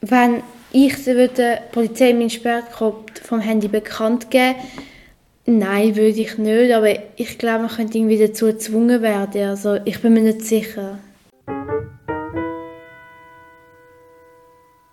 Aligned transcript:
Wenn 0.00 0.42
ich 0.72 1.04
der 1.04 1.62
Polizei 1.72 2.12
meinen 2.12 2.30
Sperrcode 2.30 3.18
vom 3.18 3.40
Handy 3.40 3.68
bekannt 3.68 4.30
geben 4.30 4.56
Nein, 5.50 5.96
würde 5.96 6.20
ich 6.20 6.36
nicht, 6.36 6.74
aber 6.74 6.90
ich 7.18 7.38
glaube, 7.38 7.60
man 7.60 7.70
könnte 7.70 7.96
irgendwie 7.96 8.18
dazu 8.18 8.44
gezwungen 8.44 9.00
werden. 9.00 9.48
Also 9.48 9.78
ich 9.86 9.98
bin 10.02 10.12
mir 10.12 10.20
nicht 10.20 10.42
sicher. 10.42 10.98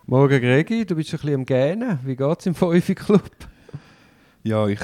Morgen 0.06 0.42
Gregi, 0.42 0.86
du 0.86 0.96
bist 0.96 1.14
ein 1.14 1.20
bisschen 1.20 1.36
am 1.36 1.46
Gähnen. 1.46 2.00
Wie 2.06 2.16
geht 2.16 2.40
es 2.40 2.46
im 2.46 2.56
Fünfi 2.56 2.96
Club? 2.96 3.30
Ja, 4.44 4.66
ich 4.68 4.80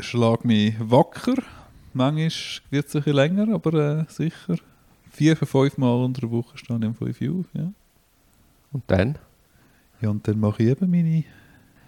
schlage 0.00 0.44
mich 0.44 0.74
wacker. 0.80 1.36
Manchmal 1.92 2.32
wird 2.70 2.88
es 2.88 2.96
ein 2.96 3.02
bisschen 3.02 3.14
länger, 3.14 3.54
aber 3.54 4.00
äh, 4.00 4.04
sicher. 4.08 4.56
Vier, 5.12 5.36
fünf 5.36 5.78
Mal 5.78 6.04
unter 6.04 6.22
der 6.22 6.32
Woche 6.32 6.58
stehe 6.58 6.80
ich 6.80 6.84
um 6.84 6.96
5 6.96 7.20
Uhr 7.20 7.40
auf, 7.40 7.46
ja. 7.52 7.72
Und 8.72 8.82
dann? 8.88 9.18
Ja, 10.02 10.10
und 10.10 10.26
dann 10.26 10.38
mache 10.38 10.62
ich 10.62 10.68
eben 10.70 10.90
meine... 10.90 11.24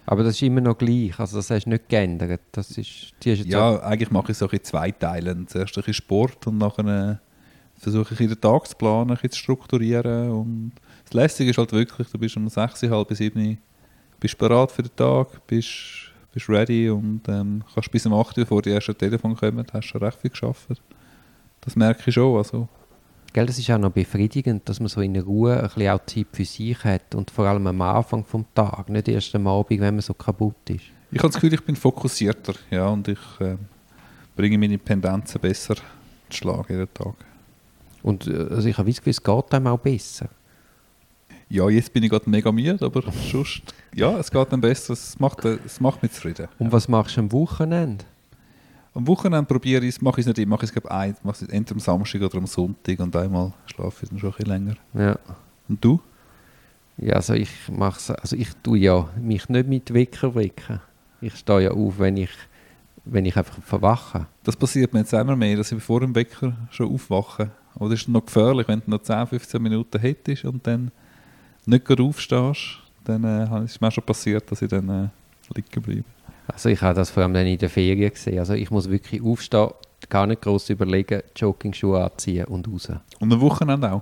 Aber 0.07 0.23
das 0.23 0.35
ist 0.35 0.43
immer 0.43 0.61
noch 0.61 0.77
gleich, 0.77 1.19
also 1.19 1.37
das 1.37 1.49
hast 1.49 1.65
du 1.65 1.71
nicht 1.71 1.89
geändert. 1.89 2.41
Das 2.51 2.77
ist, 2.77 3.13
die 3.23 3.31
ist 3.31 3.45
ja, 3.45 3.79
eigentlich 3.81 4.11
mache 4.11 4.31
ich 4.31 4.39
es 4.39 4.53
in 4.53 4.63
zwei 4.63 4.91
Teilen. 4.91 5.47
Zuerst 5.47 5.75
ein 5.75 5.81
bisschen 5.81 5.95
Sport 5.95 6.45
und 6.45 6.59
nachher 6.59 6.85
äh, 6.85 7.15
versuche 7.81 8.13
ich 8.13 8.29
den 8.29 8.39
Tag 8.39 8.67
zu 8.67 8.75
planen, 8.75 9.09
ein 9.09 9.15
bisschen 9.15 9.31
zu 9.31 9.39
strukturieren. 9.39 10.29
Und 10.29 10.71
das 11.05 11.13
Lässige 11.13 11.49
ist 11.49 11.57
halt 11.57 11.71
wirklich, 11.71 12.07
du 12.07 12.19
bist 12.19 12.37
um 12.37 12.47
6, 12.47 12.83
halb 12.83 13.07
bis 13.07 13.17
7 13.17 13.57
bist 14.19 14.37
bereit 14.37 14.71
für 14.71 14.83
den 14.83 14.95
Tag, 14.95 15.45
bist, 15.47 16.11
bist 16.33 16.49
ready 16.49 16.89
und 16.89 17.21
ähm, 17.27 17.63
kannst 17.73 17.91
bis 17.91 18.05
um 18.05 18.13
8 18.13 18.37
Uhr, 18.37 18.43
bevor 18.43 18.61
die 18.61 18.71
ersten 18.71 18.97
Telefon 18.97 19.35
kommen, 19.35 19.65
hast 19.73 19.85
schon 19.85 20.03
recht 20.03 20.19
viel 20.19 20.31
geschafft. 20.31 20.67
Das 21.61 21.75
merke 21.75 22.03
ich 22.05 22.13
schon. 22.13 22.37
Also, 22.37 22.67
Gell, 23.35 23.47
das 23.47 23.59
ist 23.59 23.69
auch 23.69 23.77
noch 23.77 23.91
befriedigend, 23.91 24.69
dass 24.69 24.79
man 24.79 24.87
so 24.87 25.01
in 25.01 25.13
Ruhe 25.19 25.57
ein 25.57 25.63
bisschen 25.63 25.89
auch 25.89 26.05
Zeit 26.05 26.27
für 26.31 26.45
sich 26.45 26.81
hat 26.85 27.13
und 27.15 27.29
vor 27.29 27.45
allem 27.45 27.67
am 27.67 27.81
Anfang 27.81 28.23
des 28.23 28.45
Tages, 28.53 28.87
nicht 28.87 29.09
erst 29.09 29.35
am 29.35 29.45
Abend, 29.45 29.81
wenn 29.81 29.95
man 29.95 30.01
so 30.01 30.13
kaputt 30.13 30.55
ist. 30.69 30.85
Ich 31.11 31.17
habe 31.17 31.27
das 31.27 31.33
Gefühl, 31.33 31.53
ich 31.53 31.61
bin 31.61 31.75
fokussierter 31.75 32.53
ja, 32.71 32.87
und 32.87 33.09
ich 33.09 33.19
äh, 33.41 33.57
bringe 34.37 34.57
meine 34.57 34.77
Pendenzen 34.77 35.41
besser 35.41 35.75
zu 35.75 35.81
Schlag 36.29 36.69
jeden 36.69 36.87
Tag. 36.93 37.15
Und 38.03 38.25
äh, 38.25 38.37
also 38.51 38.69
ich 38.69 38.77
habe 38.77 38.89
das 38.89 38.99
Gefühl, 38.99 39.11
es 39.11 39.21
geht 39.21 39.53
einem 39.53 39.67
auch 39.67 39.79
besser. 39.79 40.29
Ja, 41.49 41.67
jetzt 41.67 41.91
bin 41.91 42.03
ich 42.03 42.11
gerade 42.11 42.29
mega 42.29 42.53
müde, 42.53 42.85
aber 42.85 43.03
sonst, 43.31 43.63
ja, 43.93 44.17
es 44.17 44.31
geht 44.31 44.53
einem 44.53 44.61
besser, 44.61 44.93
es 44.93 45.19
macht, 45.19 45.43
es 45.43 45.81
macht 45.81 46.01
mich 46.01 46.13
zufrieden. 46.13 46.47
Und 46.57 46.71
was 46.71 46.87
machst 46.87 47.17
du 47.17 47.19
am 47.19 47.31
Wochenende? 47.33 48.05
Am 48.95 49.05
Wochenende 49.07 49.45
probiere 49.45 49.83
ich 49.83 49.95
es, 49.95 50.01
mache 50.01 50.21
ich 50.21 50.25
es 50.25 50.27
nicht 50.27 50.39
immer, 50.39 50.55
mache 50.55 50.63
ich 50.63 50.69
es 50.69 50.73
glaube 50.73 50.89
ein, 50.89 51.17
mache 51.21 51.43
es 51.43 51.49
entweder 51.49 51.73
am 51.73 51.79
Samstag 51.81 52.21
oder 52.21 52.37
am 52.37 52.47
Sonntag 52.47 52.97
und 53.01 53.13
einmal 53.13 53.51
schlafe 53.65 54.03
ich 54.05 54.09
dann 54.09 54.19
schon 54.19 54.29
ein 54.29 54.35
bisschen 54.37 54.49
länger. 54.49 54.75
Ja. 54.93 55.19
Und 55.67 55.83
du? 55.83 55.99
Ja, 56.97 57.15
also 57.15 57.33
ich 57.33 57.49
mache 57.69 58.17
also 58.17 58.37
ich 58.37 58.53
tue 58.63 58.77
ja 58.77 59.09
mich 59.21 59.49
nicht 59.49 59.67
mit 59.67 59.93
Wecker 59.93 60.33
wecken. 60.33 60.79
Ich 61.19 61.35
stehe 61.35 61.63
ja 61.63 61.71
auf, 61.71 61.99
wenn 61.99 62.15
ich, 62.15 62.29
wenn 63.03 63.25
ich 63.25 63.35
einfach 63.35 63.61
verwache. 63.63 64.27
Das 64.43 64.55
passiert 64.55 64.93
mir 64.93 64.99
jetzt 64.99 65.11
immer 65.11 65.35
mehr, 65.35 65.57
dass 65.57 65.73
ich 65.73 65.83
vor 65.83 65.99
dem 65.99 66.15
Wecker 66.15 66.53
schon 66.71 66.93
aufwache. 66.93 67.51
Aber 67.75 67.89
das 67.89 67.99
ist 67.99 68.07
noch 68.07 68.25
gefährlich, 68.25 68.65
wenn 68.69 68.79
du 68.79 68.91
noch 68.91 69.01
10, 69.01 69.27
15 69.27 69.61
Minuten 69.61 69.99
hättest 69.99 70.45
und 70.45 70.65
dann 70.65 70.89
nicht 71.65 71.99
aufstehst, 71.99 72.79
dann 73.03 73.25
äh, 73.25 73.65
ist 73.65 73.71
es 73.71 73.81
mir 73.81 73.91
schon 73.91 74.05
passiert, 74.05 74.49
dass 74.49 74.61
ich 74.61 74.69
dann 74.69 74.87
äh, 74.87 75.09
liegen 75.53 75.81
bleibe. 75.81 76.14
Also 76.47 76.69
ich 76.69 76.81
habe 76.81 76.95
das 76.95 77.09
vor 77.09 77.23
allem 77.23 77.33
dann 77.33 77.47
in 77.47 77.57
der 77.57 77.69
Ferien 77.69 78.11
gesehen. 78.11 78.39
Also 78.39 78.53
ich 78.53 78.71
muss 78.71 78.89
wirklich 78.89 79.21
aufstehen, 79.21 79.69
gar 80.09 80.27
nicht 80.27 80.41
groß 80.41 80.69
überlegen, 80.69 81.21
Jogging-Schuhe 81.35 82.03
anziehen 82.03 82.45
und 82.45 82.67
raus. 82.67 82.89
Und 83.19 83.33
am 83.33 83.41
Wochenende 83.41 83.91
auch? 83.91 84.01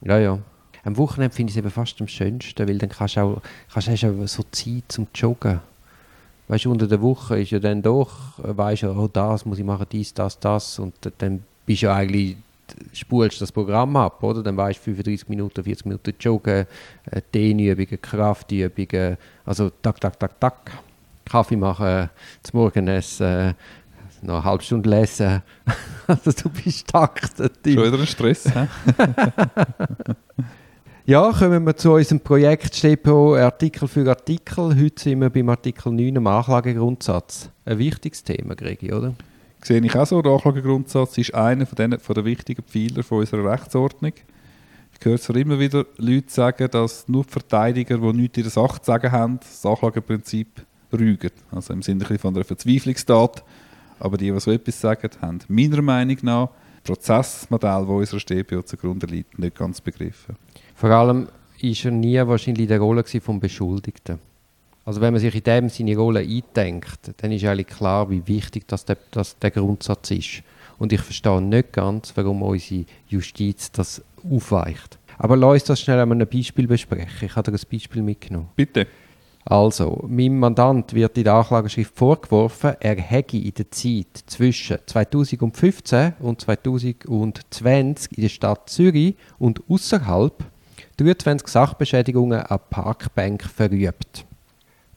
Ja, 0.00 0.18
ja. 0.18 0.38
Am 0.84 0.96
Wochenende 0.96 1.34
finde 1.34 1.50
ich 1.50 1.56
es 1.56 1.58
eben 1.58 1.70
fast 1.70 2.00
am 2.00 2.08
schönsten, 2.08 2.68
weil 2.68 2.78
dann 2.78 2.88
kannst 2.88 3.16
du 3.16 3.20
auch, 3.20 3.42
kannst 3.72 4.02
du 4.02 4.22
auch 4.22 4.26
so 4.26 4.42
Zeit 4.50 4.84
zum 4.88 5.06
Joggen. 5.14 5.60
Weißt 6.48 6.64
du, 6.64 6.72
unter 6.72 6.88
der 6.88 7.00
Woche 7.00 7.40
ist 7.40 7.50
ja 7.50 7.60
dann 7.60 7.82
doch, 7.82 8.34
weißt 8.38 8.82
du, 8.82 8.90
oh, 8.90 9.08
das 9.08 9.46
muss 9.46 9.58
ich 9.58 9.64
machen, 9.64 9.86
dies, 9.90 10.12
das, 10.12 10.38
das. 10.38 10.78
Und 10.78 10.94
dann 11.18 11.44
bist 11.66 11.82
du 11.82 11.86
ja 11.86 11.94
eigentlich, 11.94 12.36
spulst 12.92 13.40
das 13.40 13.52
Programm 13.52 13.96
ab, 13.96 14.22
oder? 14.22 14.42
Dann 14.42 14.56
weißt 14.56 14.80
du 14.80 14.84
35 14.94 15.28
Minuten, 15.28 15.62
40 15.62 15.86
Minuten 15.86 16.14
Joggen, 16.18 16.66
äh, 17.10 17.22
Dehnübungen, 17.32 18.00
Kraftübungen, 18.00 19.16
also 19.44 19.70
tak, 19.70 20.00
tak, 20.00 20.18
tak, 20.18 20.40
tak. 20.40 20.72
Kaffee 21.24 21.56
machen, 21.56 22.10
zum 22.42 22.60
Morgen 22.60 22.88
essen, 22.88 23.54
noch 24.22 24.36
eine 24.36 24.44
halbe 24.44 24.62
Stunde 24.62 24.88
lesen. 24.88 25.42
also 26.06 26.30
du 26.30 26.48
bist 26.50 26.88
taktet. 26.88 27.58
Schon 27.64 27.76
wieder 27.76 27.98
ein 27.98 28.06
Stress, 28.06 28.44
Ja, 31.04 31.32
kommen 31.32 31.66
wir 31.66 31.76
zu 31.76 31.94
unserem 31.94 32.20
Projekt 32.20 32.76
StPO 32.76 33.34
Artikel 33.34 33.88
für 33.88 34.08
Artikel. 34.08 34.80
Heute 34.80 35.02
sind 35.02 35.20
wir 35.20 35.30
beim 35.30 35.48
Artikel 35.48 35.90
9 35.92 36.16
am 36.18 36.28
Anklagegrundsatz. 36.28 37.50
Ein 37.64 37.78
wichtiges 37.78 38.22
Thema, 38.22 38.54
Gregi, 38.54 38.92
oder? 38.92 39.12
Sehe 39.62 39.84
ich 39.84 39.96
auch 39.96 40.06
so. 40.06 40.22
Der 40.22 40.30
Anklagegrundsatz 40.30 41.18
ist 41.18 41.34
einer 41.34 41.66
von, 41.66 41.74
den, 41.74 41.98
von 41.98 42.14
den 42.14 42.24
wichtigen 42.24 42.62
Pfeiler 42.62 43.02
von 43.02 43.18
unserer 43.18 43.50
Rechtsordnung. 43.50 44.12
Ich 44.96 45.04
höre 45.04 45.18
zwar 45.18 45.34
immer 45.34 45.58
wieder 45.58 45.86
Leute 45.96 46.30
sagen, 46.30 46.68
dass 46.70 47.08
nur 47.08 47.24
die 47.24 47.32
Verteidiger, 47.32 47.98
die 47.98 48.12
nichts 48.12 48.38
in 48.38 48.44
der 48.44 48.52
Sache 48.52 48.80
zu 48.80 48.86
sagen 48.86 49.10
haben, 49.10 49.40
das 49.40 49.66
Anklageprinzip 49.66 50.64
rügen. 50.98 51.30
Also 51.50 51.72
im 51.72 51.82
Sinne 51.82 52.04
von 52.04 52.34
einer 52.34 52.44
Verzweiflungstat. 52.44 53.42
Aber 53.98 54.16
die, 54.16 54.30
die 54.30 54.40
so 54.40 54.50
etwas 54.50 54.80
sagen, 54.80 55.10
haben 55.20 55.40
meiner 55.48 55.82
Meinung 55.82 56.18
nach 56.22 56.48
das 56.84 56.98
Prozessmodell, 56.98 57.82
das 57.82 57.88
unserer 57.88 58.20
StPO 58.20 58.62
zugrunde 58.62 59.06
liegt, 59.06 59.38
nicht 59.38 59.56
ganz 59.56 59.80
begriffen. 59.80 60.36
Vor 60.74 60.90
allem 60.90 61.26
war 61.26 61.84
er 61.84 61.90
nie 61.92 62.18
wahrscheinlich 62.18 62.64
in 62.64 62.68
der 62.68 62.80
Rolle 62.80 63.02
des 63.02 63.20
Beschuldigten. 63.40 64.18
Also 64.84 65.00
wenn 65.00 65.12
man 65.12 65.20
sich 65.20 65.34
in 65.34 65.44
dem 65.44 65.68
seine 65.68 65.96
Rolle 65.96 66.20
eindenkt, 66.20 67.12
dann 67.18 67.30
ist 67.30 67.44
eigentlich 67.44 67.68
klar, 67.68 68.10
wie 68.10 68.26
wichtig 68.26 68.66
das 68.66 68.84
der, 68.84 68.98
das 69.12 69.38
der 69.38 69.52
Grundsatz 69.52 70.10
ist. 70.10 70.42
Und 70.78 70.92
ich 70.92 71.00
verstehe 71.00 71.40
nicht 71.40 71.72
ganz, 71.72 72.12
warum 72.16 72.42
unsere 72.42 72.84
Justiz 73.06 73.70
das 73.70 74.02
aufweicht. 74.28 74.98
Aber 75.18 75.36
lass 75.36 75.52
uns 75.52 75.64
das 75.64 75.80
schnell 75.80 76.00
einmal 76.00 76.20
ein 76.20 76.26
Beispiel 76.26 76.66
besprechen. 76.66 77.28
Ich 77.28 77.36
habe 77.36 77.52
dir 77.52 77.56
ein 77.56 77.64
Beispiel 77.70 78.02
mitgenommen. 78.02 78.48
Bitte. 78.56 78.88
Also, 79.44 80.04
meinem 80.08 80.38
Mandant 80.38 80.94
wird 80.94 81.18
in 81.18 81.24
der 81.24 81.34
Anklageschrift 81.34 81.96
vorgeworfen, 81.96 82.74
er 82.78 82.96
hätte 82.96 83.36
in 83.36 83.52
der 83.54 83.70
Zeit 83.72 84.22
zwischen 84.26 84.78
2015 84.86 86.14
und 86.20 86.40
2020 86.40 88.16
in 88.16 88.22
der 88.22 88.28
Stadt 88.28 88.70
Zürich 88.70 89.16
und 89.38 89.60
außerhalb 89.68 90.44
23 90.96 91.48
Sachbeschädigungen 91.48 92.40
an 92.40 92.60
Parkbank 92.70 93.42
verübt. 93.42 94.24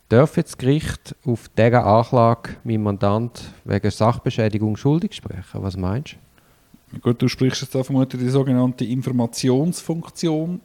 Darf 0.10 0.38
jetzt 0.38 0.52
das 0.52 0.58
Gericht 0.60 1.16
auf 1.26 1.50
dieser 1.58 1.84
Anklage 1.84 2.58
meinem 2.64 2.84
Mandant 2.84 3.42
wegen 3.64 3.90
Sachbeschädigung 3.90 4.78
schuldig 4.78 5.14
sprechen? 5.14 5.64
Was 5.64 5.76
meinst 5.76 6.18
du? 6.94 7.00
Gut, 7.00 7.20
du 7.20 7.28
sprichst 7.28 7.64
jetzt 7.64 7.74
da 7.74 7.84
vermutlich 7.84 8.22
die 8.22 8.30
sogenannte 8.30 8.86
Informationsfunktion 8.86 10.62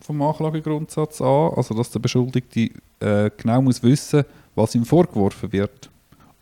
vom 0.00 0.22
Anklagegrundsatz 0.22 1.20
an, 1.20 1.52
also 1.56 1.74
dass 1.74 1.90
der 1.90 1.98
Beschuldigte 1.98 2.70
äh, 3.00 3.30
genau 3.36 3.62
muss 3.62 3.82
wissen, 3.82 4.24
was 4.54 4.74
ihm 4.74 4.84
vorgeworfen 4.84 5.52
wird. 5.52 5.90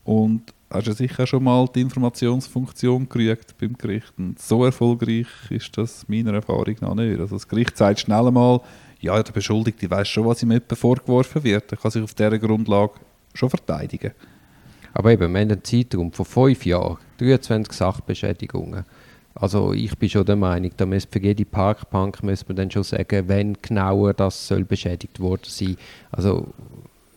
Und 0.04 0.52
hast 0.70 0.86
du 0.86 0.92
sicher 0.92 1.26
schon 1.26 1.44
mal 1.44 1.68
die 1.74 1.80
Informationsfunktion 1.80 3.08
gekriegt 3.08 3.54
beim 3.58 3.76
Gericht. 3.76 4.12
Und 4.18 4.40
so 4.40 4.64
erfolgreich 4.64 5.26
ist 5.50 5.76
das 5.76 6.08
meiner 6.08 6.34
Erfahrung 6.34 6.76
nach 6.80 6.94
nicht. 6.94 7.20
Also 7.20 7.36
das 7.36 7.48
Gericht 7.48 7.76
sagt 7.76 8.00
schnell 8.00 8.26
einmal, 8.26 8.60
ja, 9.00 9.22
der 9.22 9.32
Beschuldigte 9.32 9.90
weiß 9.90 10.08
schon, 10.08 10.26
was 10.26 10.42
ihm 10.42 10.50
etwa 10.50 10.74
vorgeworfen 10.74 11.44
wird. 11.44 11.70
Er 11.72 11.78
kann 11.78 11.90
sich 11.90 12.02
auf 12.02 12.14
dieser 12.14 12.38
Grundlage 12.38 12.94
schon 13.34 13.50
verteidigen. 13.50 14.12
Aber 14.94 15.12
eben, 15.12 15.20
wir 15.20 15.26
haben 15.28 15.36
einen 15.36 15.62
Zeitraum 15.62 16.10
von 16.10 16.24
fünf 16.24 16.64
Jahren, 16.64 16.96
23 17.18 17.72
Sachbeschädigungen. 17.72 18.84
Also 19.38 19.74
ich 19.74 19.97
bin 19.98 20.08
schon 20.08 20.24
der 20.24 20.36
Meinung, 20.36 20.70
da 20.76 20.86
müsste 20.86 21.12
für 21.12 21.24
jede 21.24 21.44
Parkbank 21.44 22.22
müsste 22.22 22.47
man 22.48 22.56
dann 22.56 22.70
schon 22.70 22.82
sagen, 22.82 23.28
wenn 23.28 23.54
genauer 23.60 24.14
das 24.14 24.48
soll 24.48 24.64
beschädigt 24.64 25.20
worden 25.20 25.42
sein. 25.44 25.76
Also 26.10 26.48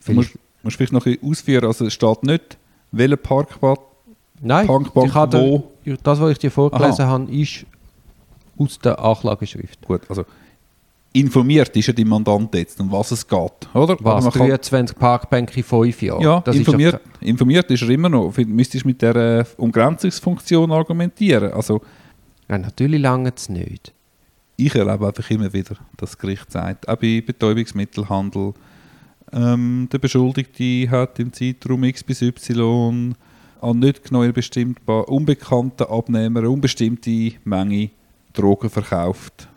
du 0.05 0.13
musst, 0.13 0.37
vielleicht 0.63 0.91
noch 0.91 1.05
ein 1.05 1.13
bisschen 1.13 1.31
ausführen, 1.31 1.65
also 1.65 1.85
es 1.85 1.93
steht 1.93 2.23
nicht, 2.23 2.57
welcher 2.91 3.17
Parkbank, 3.17 3.79
Nein, 4.41 4.67
Parkbank 4.67 5.15
wo... 5.33 5.71
Der, 5.85 5.97
das, 6.03 6.19
was 6.19 6.31
ich 6.31 6.39
dir 6.39 6.51
vorgelesen 6.51 7.05
Aha. 7.05 7.11
habe, 7.11 7.31
ist 7.31 7.65
aus 8.57 8.77
der 8.79 8.99
Anklageschrift. 8.99 9.81
Gut, 9.87 10.01
also 10.09 10.25
informiert 11.13 11.75
ist 11.75 11.87
ja 11.87 11.93
die 11.93 12.05
Mandant 12.05 12.53
jetzt, 12.53 12.79
um 12.79 12.91
was 12.91 13.11
es 13.11 13.25
geht, 13.25 13.73
oder? 13.73 13.97
Was, 14.01 14.25
23 14.25 14.97
Parkbänke 14.97 15.57
in 15.57 15.63
5 15.63 16.01
Jahren? 16.01 16.21
Ja, 16.21 16.43
informiert, 16.51 16.95
ist 16.95 17.27
informiert 17.27 17.71
ist 17.71 17.81
er 17.81 17.89
immer 17.89 18.09
noch. 18.09 18.35
Müsstest 18.37 18.83
du 18.83 18.89
mit 18.89 19.01
der 19.01 19.15
äh, 19.15 19.45
Umgrenzungsfunktion 19.57 20.71
argumentieren. 20.71 21.51
Also, 21.53 21.81
ja, 22.49 22.57
natürlich 22.57 23.01
lange 23.01 23.31
es 23.35 23.49
nicht. 23.49 23.93
Ich 24.57 24.75
erlebe 24.75 25.07
einfach 25.07 25.29
immer 25.29 25.53
wieder, 25.53 25.75
dass 25.97 26.11
das 26.11 26.17
Gericht 26.17 26.51
sagt, 26.51 26.89
auch 26.89 26.97
bei 26.97 27.21
Betäubungsmittelhandel, 27.25 28.53
ähm, 29.31 29.87
der 29.91 29.99
Beschuldigte 29.99 30.89
hat 30.89 31.19
im 31.19 31.31
Zeitraum 31.31 31.83
X 31.83 32.03
bis 32.03 32.21
Y 32.21 33.15
an 33.61 33.79
nicht 33.79 34.03
genau 34.03 34.29
bestimmbar 34.31 35.07
unbekannten 35.09 35.83
Abnehmer 35.83 36.39
eine 36.39 36.49
unbestimmte 36.49 37.33
Menge 37.43 37.91
Drogen 38.33 38.69
verkauft. 38.69 39.47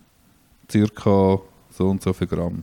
Circa 0.71 1.41
so 1.71 1.89
und 1.89 2.03
so 2.03 2.13
viel 2.13 2.27
Gramm. 2.27 2.63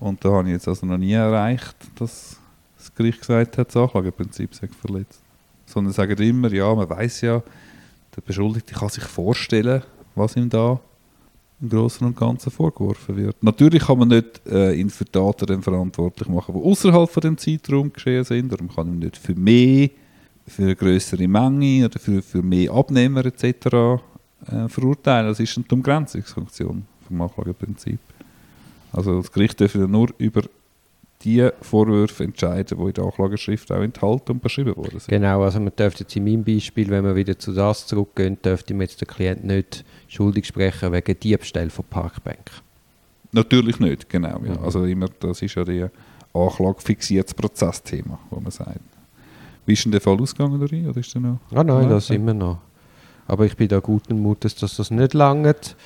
Und 0.00 0.24
da 0.24 0.30
habe 0.30 0.48
ich 0.48 0.54
jetzt 0.54 0.68
also 0.68 0.86
noch 0.86 0.98
nie 0.98 1.12
erreicht, 1.12 1.76
dass 1.96 2.38
das 2.76 2.94
Gericht 2.94 3.20
gesagt 3.20 3.58
hat, 3.58 3.68
das 3.68 3.76
Anklageprinzip 3.76 4.54
sei 4.54 4.68
verletzt. 4.68 5.20
Sondern 5.66 5.92
sagen 5.92 6.20
immer, 6.22 6.52
ja, 6.52 6.74
man 6.74 6.88
weiß 6.88 7.22
ja, 7.22 7.42
der 8.16 8.22
Beschuldigte 8.22 8.74
kann 8.74 8.88
sich 8.88 9.04
vorstellen, 9.04 9.82
was 10.14 10.36
ihm 10.36 10.48
da 10.48 10.80
im 11.60 11.68
Großen 11.68 12.06
und 12.06 12.16
Ganzen 12.16 12.50
vorgeworfen 12.50 13.16
wird. 13.16 13.42
Natürlich 13.42 13.84
kann 13.84 13.98
man 13.98 14.08
nicht 14.08 14.42
äh, 14.46 14.74
ihn 14.74 14.90
für 14.90 15.04
Taten 15.04 15.46
dann 15.46 15.62
verantwortlich 15.62 16.28
machen, 16.28 16.54
die 16.54 16.62
außerhalb 16.62 17.08
von 17.08 17.20
dem 17.20 17.38
Zeitraum 17.38 17.92
geschehen 17.92 18.24
sind, 18.24 18.50
man 18.50 18.74
kann 18.74 18.88
ihn 18.88 18.98
nicht 18.98 19.16
für 19.16 19.34
mehr, 19.34 19.88
für 20.46 20.62
eine 20.62 20.76
größere 20.76 21.26
Menge 21.26 21.86
oder 21.86 21.98
für, 21.98 22.20
für 22.20 22.42
mehr 22.42 22.70
Abnehmer 22.70 23.24
etc. 23.24 23.44
Äh, 24.46 24.68
verurteilen. 24.68 25.28
Das 25.28 25.40
ist 25.40 25.56
eine 25.56 25.64
Umgrenzungsfunktion 25.70 26.84
vom 27.06 27.20
Anklageprinzip. 27.20 27.98
Also 28.92 29.20
das 29.20 29.32
Gericht 29.32 29.60
darf 29.60 29.74
ja 29.74 29.86
nur 29.86 30.10
über 30.18 30.42
die 31.22 31.48
Vorwürfe 31.60 32.24
entscheiden, 32.24 32.78
die 32.78 32.84
in 32.84 32.92
der 32.92 33.04
Anklageschrift 33.04 33.72
auch 33.72 33.80
enthalten 33.80 34.32
und 34.32 34.42
beschrieben 34.42 34.76
worden 34.76 34.98
sind. 34.98 35.08
Genau, 35.08 35.42
also 35.42 35.58
man 35.60 35.72
dürfte 35.74 36.04
jetzt 36.04 36.14
in 36.16 36.24
meinem 36.24 36.44
Beispiel, 36.44 36.90
wenn 36.90 37.04
wir 37.04 37.16
wieder 37.16 37.38
zu 37.38 37.52
das 37.52 37.86
zurückgehen, 37.86 38.36
dürfte 38.42 38.74
man 38.74 38.82
jetzt 38.82 39.00
den 39.00 39.08
Klient 39.08 39.44
nicht 39.44 39.84
schuldig 40.08 40.46
sprechen 40.46 40.92
wegen 40.92 41.18
Diebstahl 41.18 41.70
von 41.70 41.84
Parkbank. 41.88 42.50
Natürlich 43.32 43.80
nicht, 43.80 44.08
genau. 44.08 44.40
Ja. 44.44 44.54
Mhm. 44.54 44.64
Also 44.64 44.84
immer, 44.84 45.08
das 45.20 45.42
ist 45.42 45.54
ja 45.54 45.64
die 45.64 45.86
Anklage 46.32 46.80
fixiertes 46.80 47.34
Prozessthema, 47.34 48.18
wo 48.30 48.40
man 48.40 48.50
sagt. 48.50 48.80
Wie 49.66 49.72
ist 49.72 49.84
denn 49.84 49.92
der 49.92 50.00
Fall 50.00 50.20
ausgegangen, 50.20 50.60
Dori? 50.60 50.86
Oder 50.86 51.00
ist 51.00 51.14
der 51.14 51.22
noch? 51.22 51.38
Ah 51.52 51.64
nein, 51.64 51.88
das 51.88 52.10
nein. 52.10 52.20
immer 52.20 52.34
noch. 52.34 52.58
Aber 53.26 53.46
ich 53.46 53.56
bin 53.56 53.68
da 53.68 53.80
guten 53.80 54.20
Mutes, 54.20 54.54
dass 54.56 54.76
das 54.76 54.90
nicht 54.90 55.14
langt. 55.14 55.76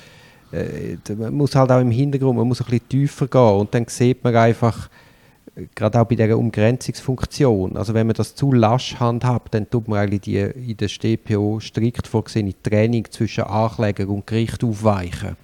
Äh, 0.51 0.97
man 1.15 1.33
muss 1.33 1.55
halt 1.55 1.71
auch 1.71 1.79
im 1.79 1.91
Hintergrund, 1.91 2.37
man 2.37 2.47
muss 2.47 2.61
ein 2.61 2.65
bisschen 2.65 2.89
tiefer 2.89 3.27
gehen 3.27 3.59
und 3.59 3.73
dann 3.73 3.85
sieht 3.87 4.23
man 4.23 4.35
einfach, 4.35 4.89
gerade 5.75 6.01
auch 6.01 6.05
bei 6.05 6.15
dieser 6.15 6.37
Umgrenzungsfunktion, 6.37 7.77
also 7.77 7.93
wenn 7.93 8.07
man 8.07 8.15
das 8.15 8.35
zu 8.35 8.51
lasch 8.51 8.95
handhabt, 8.99 9.53
dann 9.53 9.69
tut 9.69 9.87
man 9.87 9.99
eigentlich 9.99 10.21
die 10.21 10.37
in 10.37 10.77
der 10.77 10.87
StPO 10.87 11.59
strikt 11.59 12.07
vorgesehene 12.07 12.53
Trennung 12.61 13.05
zwischen 13.09 13.43
Ankläger 13.43 14.07
und 14.09 14.27
Gericht 14.27 14.63
aufweichen. 14.63 15.37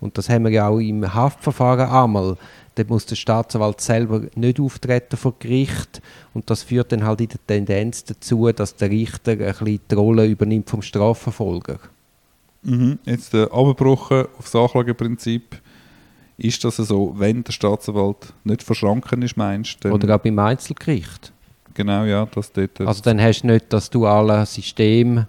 Und 0.00 0.18
das 0.18 0.28
haben 0.28 0.44
wir 0.44 0.50
ja 0.50 0.68
auch 0.68 0.80
im 0.80 1.14
Haftverfahren 1.14 1.88
einmal. 1.88 2.36
Dort 2.74 2.90
muss 2.90 3.06
der 3.06 3.16
Staatsanwalt 3.16 3.80
selber 3.80 4.22
nicht 4.34 4.60
auftreten 4.60 5.16
vor 5.16 5.34
Gericht. 5.38 6.02
Und 6.34 6.50
das 6.50 6.64
führt 6.64 6.92
dann 6.92 7.04
halt 7.04 7.20
in 7.20 7.28
der 7.28 7.46
Tendenz 7.46 8.04
dazu, 8.04 8.50
dass 8.52 8.76
der 8.76 8.90
Richter 8.90 9.32
ein 9.32 9.38
bisschen 9.38 9.80
die 9.90 9.94
Rolle 9.94 10.26
übernimmt 10.26 10.68
vom 10.68 10.82
Strafverfolger. 10.82 11.78
Mhm. 12.62 12.98
Jetzt 13.04 13.34
abgebrochen 13.34 14.26
auf 14.38 14.50
das 14.50 14.54
Anklageprinzip. 14.56 15.56
Ist 16.36 16.64
das 16.64 16.76
so, 16.76 17.14
wenn 17.16 17.44
der 17.44 17.52
Staatsanwalt 17.52 18.32
nicht 18.42 18.62
verschranken 18.62 19.22
ist, 19.22 19.36
meinst 19.36 19.84
du? 19.84 19.90
Oder 19.90 20.16
auch 20.16 20.20
beim 20.20 20.38
Einzelgericht. 20.38 21.32
Genau, 21.74 22.04
ja, 22.04 22.26
dass 22.26 22.52
dort... 22.52 22.80
Also 22.80 23.02
dann 23.02 23.20
hast 23.20 23.42
du 23.42 23.48
nicht, 23.48 23.72
dass 23.72 23.90
du 23.90 24.06
alle 24.06 24.44
System 24.46 25.26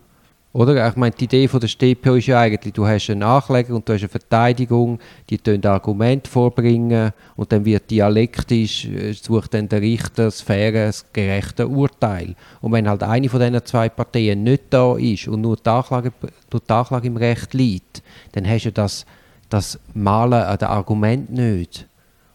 oder? 0.55 0.87
Ich 0.87 0.95
meine, 0.95 1.13
die 1.13 1.25
Idee 1.25 1.49
von 1.49 1.59
der 1.59 1.67
StPO 1.67 2.15
ist 2.15 2.27
ja 2.27 2.39
eigentlich, 2.39 2.73
du 2.73 2.87
hast 2.87 3.09
einen 3.09 3.23
Ankläger 3.23 3.75
und 3.75 3.89
du 3.89 3.93
hast 3.93 4.03
eine 4.03 4.07
Verteidigung, 4.09 4.99
die 5.29 5.37
tun 5.37 5.61
Argumente 5.65 6.31
vorbringen 6.31 7.11
und 7.35 7.51
dann 7.51 7.65
wird 7.65 7.91
dialektisch, 7.91 8.85
äh, 8.85 9.11
sucht 9.11 9.53
dann 9.53 9.67
der 9.67 9.81
Richter 9.81 10.23
das 10.23 10.39
faire, 10.39 10.87
das 10.87 11.11
gerechte 11.11 11.67
Urteil. 11.67 12.35
Und 12.61 12.71
wenn 12.71 12.87
halt 12.87 13.03
eine 13.03 13.27
von 13.27 13.41
diesen 13.41 13.65
zwei 13.65 13.89
Parteien 13.89 14.43
nicht 14.43 14.63
da 14.69 14.95
ist 14.95 15.27
und 15.27 15.41
nur 15.41 15.57
die 15.57 15.69
Anklage, 15.69 16.13
nur 16.49 16.61
die 16.61 16.73
Anklage 16.73 17.07
im 17.07 17.17
Recht 17.17 17.53
liegt, 17.53 18.01
dann 18.31 18.47
hast 18.47 18.63
du 18.63 18.71
das, 18.71 19.05
das 19.49 19.79
Malen 19.93 20.43
an 20.43 20.57
den 20.57 20.67
Argument 20.67 21.29
nicht. 21.31 21.87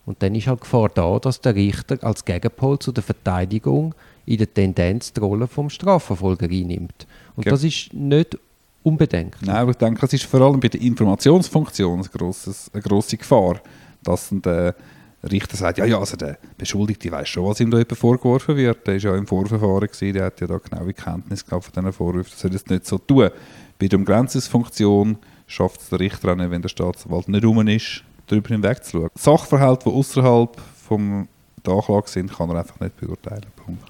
Und 0.07 0.23
dann 0.23 0.35
ist 0.35 0.47
halt 0.47 0.61
die 0.61 0.63
Gefahr 0.63 0.89
da, 0.89 1.19
dass 1.19 1.41
der 1.41 1.55
Richter 1.55 1.99
als 2.03 2.25
Gegenpol 2.25 2.79
zu 2.79 2.93
der 2.93 3.03
Verteidigung 3.03 3.95
in 4.27 4.39
der 4.39 4.53
Tendenz 4.53 5.13
die 5.13 5.21
Rolle 5.21 5.47
vom 5.47 5.71
Strafverfolger 5.71 6.47
einnimmt. 6.47 7.07
Und 7.37 7.43
Okay. 7.43 7.51
das 7.51 7.65
ist 7.65 7.93
nicht 7.93 8.39
unbedenklich. 8.83 9.47
Nein, 9.47 9.57
aber 9.57 9.71
ich 9.73 9.77
denke, 9.77 10.05
es 10.07 10.13
ist 10.13 10.25
vor 10.25 10.41
allem 10.41 10.61
bei 10.61 10.69
der 10.69 10.81
Informationsfunktion 10.81 12.01
eine, 12.01 12.83
grosse 12.83 13.17
Gefahr, 13.17 13.61
dass 14.03 14.31
dann 14.31 14.43
der 14.43 14.75
Richter 15.23 15.57
sagt, 15.57 15.79
ja, 15.79 15.85
ja, 15.85 15.99
also 15.99 16.17
der 16.17 16.39
Beschuldigte 16.57 17.11
weiß 17.13 17.29
schon, 17.29 17.45
was 17.45 17.61
ihm 17.61 17.71
da 17.71 17.79
jemand 17.79 17.99
vorgeworfen 17.99 18.57
wird. 18.57 18.87
Der 18.87 18.97
ist 18.97 19.03
ja 19.03 19.15
im 19.15 19.27
Vorverfahren 19.27 19.89
gewesen, 19.89 20.15
der 20.15 20.25
hat 20.25 20.41
ja 20.41 20.47
da 20.47 20.59
genaue 20.59 20.95
Kenntnis 20.95 21.45
gehabt 21.45 21.65
von 21.65 21.73
diesen 21.75 21.93
Vorwürfen. 21.93 22.31
Das 22.33 22.41
soll 22.41 22.53
jetzt 22.53 22.71
nicht 22.71 22.87
so 22.87 22.99
tun. 22.99 23.31
Bei 23.79 23.89
der 23.89 23.99
Umgrenzungsfunktion 23.99 25.19
schafft 25.47 25.81
es 25.81 25.89
der 25.91 26.01
Richter 26.01 26.33
auch 26.33 26.37
nicht, 26.37 26.51
wenn 26.51 26.63
der 26.63 26.69
Staatsanwalt 26.69 27.29
nicht 27.29 27.45
rum 27.45 27.67
ist, 27.69 28.03
darüber 28.27 28.49
hinwegzuschauen. 28.49 29.11
Sachverhalte, 29.15 29.91
die 29.91 29.95
außerhalb 29.95 30.57
vom 30.87 31.29
der 31.67 31.75
Anklage 31.75 32.09
sind, 32.09 32.33
kann 32.33 32.49
er 32.49 32.61
einfach 32.61 32.81
nicht 32.81 32.97
beurteilen. 32.97 33.47
Punkt. 33.57 33.85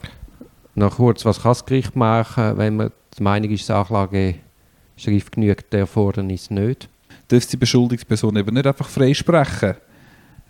Noch 0.75 0.97
kurz, 0.97 1.25
was 1.25 1.43
kann 1.43 1.51
das 1.51 1.65
Gericht 1.65 1.95
machen, 1.95 2.57
wenn 2.59 2.77
man 2.77 2.91
der 3.17 3.23
Meinung 3.23 3.51
ist, 3.51 3.69
die 3.69 3.73
Anklageschrift 3.73 5.33
genügt 5.33 5.73
der 5.73 5.81
Erfordernis 5.81 6.51
nicht? 6.51 6.89
darf 7.31 7.47
die 7.47 7.57
beschuldigte 7.57 8.07
Person 8.07 8.37
eben 8.37 8.55
nicht 8.55 8.67
einfach 8.67 8.89
freisprechen. 8.89 9.75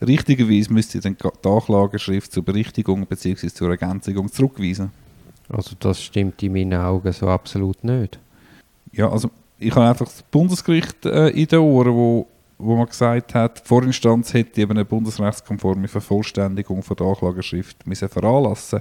Richtigerweise 0.07 0.73
müsste 0.73 1.01
dann 1.01 1.17
die 1.17 1.49
Anklageschrift 1.49 2.33
zur 2.33 2.45
Berichtigung 2.45 3.07
bzw. 3.07 3.49
zur 3.49 3.71
Ergänzung 3.71 4.31
zurückweisen. 4.33 4.91
Also 5.49 5.75
das 5.79 6.03
stimmt 6.03 6.43
in 6.43 6.53
meinen 6.53 6.81
Augen 6.81 7.13
so 7.13 7.29
absolut 7.29 7.83
nicht. 7.85 8.19
Ja, 8.93 9.11
also 9.11 9.31
ich 9.59 9.75
habe 9.75 9.89
einfach 9.89 10.07
das 10.07 10.23
Bundesgericht 10.23 11.05
äh, 11.05 11.29
in 11.29 11.47
den 11.47 11.59
Ohren, 11.59 11.93
wo, 11.93 12.27
wo 12.57 12.77
man 12.77 12.87
gesagt 12.87 13.35
hat, 13.35 13.61
die 13.61 13.69
Vorinstanz 13.69 14.33
hätte 14.33 14.61
eben 14.63 14.73
eine 14.73 14.85
bundesrechtskonforme 14.85 15.89
Vervollständigung 15.89 16.83
von 16.83 16.97
der 16.97 17.07
Anklageschrift 17.07 17.87
müssen 17.87 18.09
veranlassen 18.09 18.81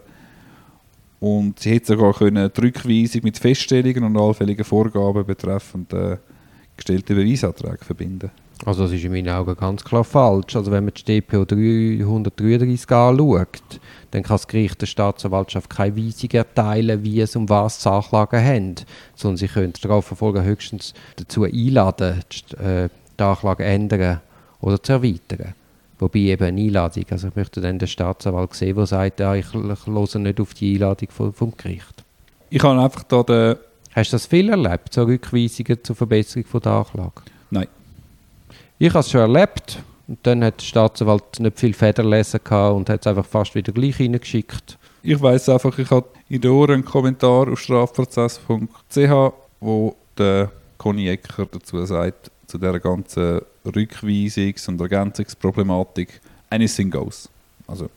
und 1.20 1.60
sie 1.60 1.72
hätte 1.72 1.88
sogar 1.88 2.14
können 2.14 2.50
die 2.56 2.62
Rückweisung 2.62 3.22
mit 3.24 3.38
Feststellungen 3.38 4.04
und 4.04 4.18
allfälligen 4.18 4.64
Vorgaben 4.64 5.26
betreffend 5.26 5.92
äh, 5.92 6.18
gestellte 6.78 7.14
Beweisanträge 7.14 7.84
verbinden. 7.84 8.32
Also 8.66 8.84
das 8.84 8.92
ist 8.92 9.06
in 9.06 9.12
meinen 9.12 9.30
Augen 9.30 9.56
ganz 9.56 9.84
klar 9.84 10.04
falsch. 10.04 10.56
Also 10.56 10.72
wenn 10.72 10.84
man 10.84 10.94
die 10.94 11.22
StPO 11.22 11.46
333 11.46 12.92
anschaut, 12.92 13.80
dann 14.12 14.24
kann 14.24 14.34
das 14.36 14.48
Gericht 14.48 14.82
der 14.82 14.86
Staatsanwaltschaft 14.86 15.70
keine 15.70 15.96
Weisung 15.96 16.32
erteilen, 16.32 17.04
wie 17.04 17.22
es 17.22 17.36
um 17.36 17.48
was 17.48 17.80
die 17.80 17.90
Anklagen 17.90 18.44
haben, 18.44 18.76
sondern 19.16 19.38
sie 19.38 19.48
können 19.48 19.74
die 19.74 19.80
Strafverfolger 19.80 20.44
höchstens 20.44 20.94
dazu 21.16 21.44
einladen, 21.44 22.20
die, 22.32 22.56
äh, 22.58 22.90
die 23.18 23.24
Anklage 23.24 23.64
ändern 23.64 24.20
oder 24.62 24.82
zu 24.82 24.94
erweitern. 24.94 25.54
Wobei 26.00 26.20
eben 26.20 26.44
eine 26.44 26.62
Einladung, 26.62 27.06
also 27.12 27.28
ich 27.28 27.36
möchte 27.36 27.62
dann 27.62 27.80
den 27.80 27.88
Staatsanwalt 27.88 28.54
sehen, 28.54 28.76
der 28.76 28.86
sagt, 28.86 29.20
ja, 29.20 29.36
ich, 29.36 29.48
ich 29.54 29.86
höre 29.86 30.20
nicht 30.20 30.40
auf 30.40 30.54
die 30.54 30.76
Einladung 30.76 31.10
vom, 31.12 31.34
vom 31.34 31.54
Gericht. 31.56 32.04
Ich 32.50 32.64
habe 32.64 32.82
einfach 32.82 33.04
da 33.04 33.24
den... 33.24 33.56
Hast 33.92 34.14
du 34.14 34.16
das 34.16 34.26
viel 34.28 34.50
erlebt, 34.50 34.94
so 34.94 35.04
Rückweisungen 35.04 35.84
zur 35.84 35.96
Verbesserung 35.96 36.46
von 36.46 36.62
der 36.62 36.72
Anklage? 36.72 37.22
Nein. 37.50 37.68
Ich 38.82 38.90
habe 38.90 39.00
es 39.00 39.12
schon 39.12 39.22
erlebt. 39.22 39.84
Und 40.08 40.20
dann 40.24 40.44
hat 40.44 40.62
der 40.62 40.66
Staatsanwalt 40.66 41.40
nicht 41.40 41.60
viel 41.60 41.74
Federlesen 41.74 42.40
gehabt 42.44 42.76
und 42.76 42.90
hat 42.90 43.02
es 43.02 43.08
einfach 43.08 43.26
fast 43.26 43.54
wieder 43.54 43.72
gleich 43.72 44.00
reingeschickt. 44.00 44.80
Ich 45.04 45.22
weiß 45.22 45.50
einfach, 45.50 45.78
ich 45.78 45.92
habe 45.92 46.08
in 46.30 46.42
der 46.42 46.52
Ohren 46.52 46.76
einen 46.76 46.86
Kommentar 46.86 47.48
auf 47.48 47.60
strafprozess.ch, 47.60 49.34
wo 49.60 49.96
der 50.18 50.52
Conny 50.80 51.10
Ecker 51.10 51.46
dazu 51.46 51.86
sagt, 51.86 52.32
zu 52.48 52.58
dieser 52.58 52.80
ganzen 52.80 53.42
Rückweisungs- 53.66 54.68
und 54.68 54.82
Ergänzungsproblematik, 54.82 56.22
anything 56.50 56.90
goes. 56.90 57.30
Also 57.68 57.90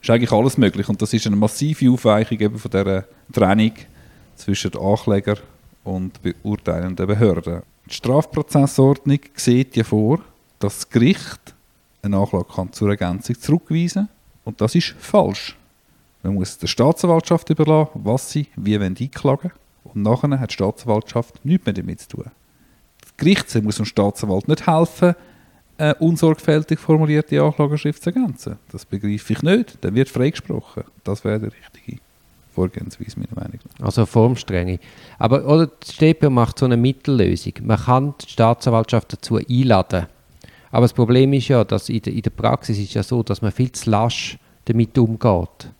ist 0.00 0.10
eigentlich 0.10 0.30
alles 0.30 0.56
möglich 0.56 0.88
und 0.88 1.02
das 1.02 1.12
ist 1.12 1.26
eine 1.26 1.34
massive 1.34 1.90
Aufweichung 1.90 2.38
eben 2.38 2.58
von 2.58 2.70
dieser 2.70 3.04
Trennung 3.32 3.72
zwischen 4.36 4.76
Ankläger 4.76 5.38
und 5.82 6.22
beurteilenden 6.22 7.06
Behörden. 7.06 7.62
Die 7.88 7.94
Strafprozessordnung 7.94 9.20
sieht 9.34 9.74
ja 9.74 9.82
vor, 9.82 10.20
dass 10.58 10.80
das 10.80 10.90
Gericht 10.90 11.54
eine 12.02 12.18
Anklage 12.18 12.44
kann 12.44 12.72
zur 12.72 12.90
Ergänzung 12.90 13.40
zurückweisen 13.40 14.08
und 14.44 14.60
das 14.60 14.74
ist 14.74 14.94
falsch. 14.98 15.56
Man 16.22 16.34
muss 16.34 16.58
der 16.58 16.66
Staatsanwaltschaft 16.66 17.48
überlassen, 17.48 18.00
was 18.04 18.30
sie 18.30 18.46
wie 18.56 18.78
wollen 18.78 18.96
einklagen 19.00 19.52
und 19.84 20.02
nachher 20.02 20.38
hat 20.38 20.50
die 20.50 20.54
Staatsanwaltschaft 20.54 21.42
nichts 21.46 21.64
mehr 21.64 21.72
damit 21.72 22.00
zu 22.00 22.08
tun. 22.08 22.30
Das 23.00 23.16
Gericht 23.16 23.62
muss 23.62 23.76
dem 23.76 23.86
Staatsanwalt 23.86 24.48
nicht 24.48 24.66
helfen, 24.66 25.14
eine 25.78 25.94
unsorgfältig 25.94 26.78
formulierte 26.78 27.42
Anklageschrift 27.42 28.02
zu 28.02 28.10
ergänzen. 28.10 28.58
Das 28.70 28.84
begreife 28.84 29.32
ich 29.32 29.42
nicht. 29.42 29.78
Dann 29.80 29.94
wird 29.94 30.08
freigesprochen. 30.08 30.84
Das 31.04 31.24
wäre 31.24 31.38
die 31.38 31.46
richtige 31.46 32.02
Vorgehensweise, 32.58 33.20
meiner 33.20 33.34
Meinung 33.36 33.60
nach. 33.78 33.86
Also 33.86 34.04
Formstrenge. 34.04 34.80
Aber 35.18 35.46
oder 35.46 35.68
die 35.68 35.92
StPO 35.92 36.28
macht 36.28 36.58
so 36.58 36.64
eine 36.64 36.76
Mittellösung. 36.76 37.52
Man 37.62 37.78
kann 37.78 38.14
die 38.20 38.30
Staatsanwaltschaft 38.30 39.12
dazu 39.12 39.36
einladen. 39.36 40.06
Aber 40.72 40.82
das 40.82 40.92
Problem 40.92 41.32
ist 41.34 41.48
ja, 41.48 41.62
dass 41.62 41.88
in 41.88 42.02
der, 42.02 42.12
in 42.12 42.22
der 42.22 42.30
Praxis 42.30 42.78
ist 42.78 42.94
ja 42.94 43.04
so, 43.04 43.22
dass 43.22 43.42
man 43.42 43.52
viel 43.52 43.70
zu 43.70 43.90
lasch 43.90 44.38
damit 44.64 44.98
umgeht. 44.98 45.70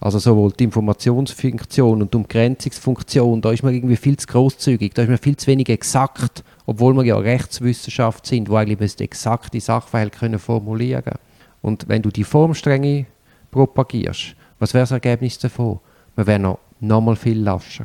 Also 0.00 0.18
sowohl 0.18 0.50
die 0.52 0.64
Informationsfunktion 0.64 2.02
und 2.02 2.12
die 2.12 2.16
Umgrenzungsfunktion, 2.16 3.40
da 3.42 3.52
ist 3.52 3.62
man 3.62 3.74
irgendwie 3.74 3.96
viel 3.96 4.16
zu 4.16 4.26
großzügig, 4.26 4.94
da 4.94 5.02
ist 5.02 5.08
man 5.08 5.18
viel 5.18 5.36
zu 5.36 5.46
wenig 5.46 5.68
exakt, 5.68 6.42
obwohl 6.66 6.94
wir 6.94 7.04
ja 7.04 7.18
Rechtswissenschaft 7.18 8.26
sind, 8.26 8.48
wo 8.48 8.56
eigentlich 8.56 8.98
exakte 8.98 9.60
Sachverhalte 9.60 10.18
können 10.18 10.40
formulieren 10.40 11.18
Und 11.60 11.86
wenn 11.86 12.02
du 12.02 12.10
die 12.10 12.24
Formstrenge 12.24 13.06
propagierst, 13.52 14.34
was 14.62 14.74
wäre 14.74 14.84
das 14.84 14.92
Ergebnis 14.92 15.38
davon? 15.38 15.80
Man 16.14 16.28
wäre 16.28 16.38
noch, 16.38 16.60
noch 16.78 17.00
mal 17.00 17.16
viel 17.16 17.40
lascher. 17.40 17.84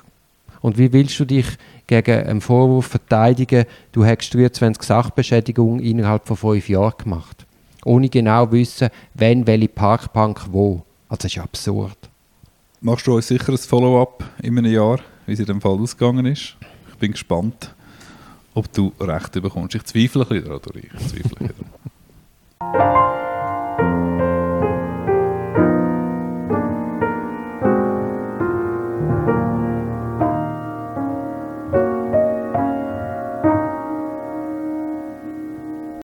Und 0.61 0.77
wie 0.77 0.93
willst 0.93 1.19
du 1.19 1.25
dich 1.25 1.47
gegen 1.87 2.27
einen 2.27 2.39
Vorwurf 2.39 2.85
verteidigen, 2.85 3.65
du 3.93 4.05
hättest 4.05 4.35
23 4.35 4.83
Sachbeschädigungen 4.83 5.79
innerhalb 5.79 6.27
von 6.27 6.37
fünf 6.37 6.69
Jahren 6.69 6.93
gemacht? 6.99 7.47
Ohne 7.83 8.09
genau 8.09 8.51
wissen, 8.51 8.89
wenn 9.15 9.47
welche 9.47 9.69
Parkbank 9.69 10.45
wo. 10.51 10.83
Also 11.09 11.23
das 11.23 11.35
ist 11.35 11.39
absurd. 11.39 11.97
Machst 12.81 13.07
du 13.07 13.15
uns 13.15 13.27
sicher 13.27 13.53
ein 13.53 13.57
Follow-up 13.57 14.23
in 14.43 14.55
einem 14.55 14.71
Jahr, 14.71 14.99
wie 15.25 15.33
es 15.33 15.39
in 15.39 15.45
dem 15.45 15.61
Fall 15.61 15.79
ausgegangen 15.79 16.27
ist? 16.27 16.57
Ich 16.89 16.95
bin 16.99 17.13
gespannt, 17.13 17.73
ob 18.53 18.71
du 18.71 18.93
Recht 18.99 19.31
bekommst. 19.31 19.73
Ich 19.73 19.83
zweifle 19.85 20.21
ein 20.21 20.27
bisschen 20.27 20.45
daran, 20.45 20.61
ich 20.75 21.07
zweifle. 21.07 21.53